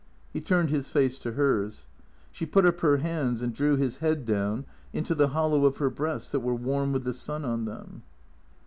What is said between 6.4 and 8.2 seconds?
w^arm with the sun on them.